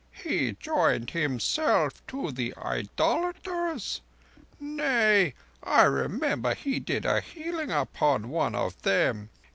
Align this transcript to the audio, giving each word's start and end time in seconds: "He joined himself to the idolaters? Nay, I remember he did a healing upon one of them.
"He 0.23 0.53
joined 0.53 1.11
himself 1.11 2.03
to 2.07 2.31
the 2.31 2.55
idolaters? 2.57 4.01
Nay, 4.59 5.35
I 5.61 5.83
remember 5.83 6.55
he 6.55 6.79
did 6.79 7.05
a 7.05 7.21
healing 7.21 7.69
upon 7.69 8.29
one 8.29 8.55
of 8.55 8.81
them. 8.81 9.29